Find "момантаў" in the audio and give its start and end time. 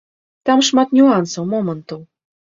1.53-2.03